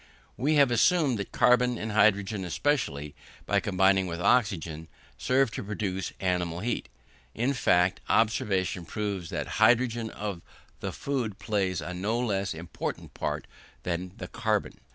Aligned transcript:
We 0.35 0.55
have 0.55 0.71
assumed 0.71 1.19
that 1.19 1.31
carbon 1.31 1.77
and 1.77 1.91
hydrogen 1.91 2.43
especially, 2.43 3.13
by 3.45 3.59
combining 3.59 4.07
with 4.07 4.19
oxygen, 4.19 4.87
serve 5.15 5.51
to 5.51 5.63
produce 5.63 6.11
animal 6.19 6.61
heat. 6.61 6.89
In 7.35 7.53
fact, 7.53 7.99
observation 8.09 8.83
proves 8.83 9.29
that 9.29 9.43
the 9.43 9.51
hydrogen 9.61 10.09
of 10.09 10.41
the 10.79 10.91
food 10.91 11.37
plays 11.37 11.81
a 11.81 11.93
no 11.93 12.17
less 12.17 12.55
important 12.55 13.13
part 13.13 13.45
than 13.83 14.13
the 14.17 14.27
carbon. 14.27 14.79